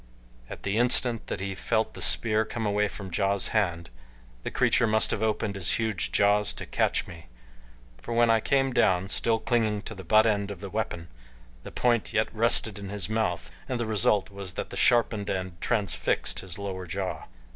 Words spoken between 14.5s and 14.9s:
that the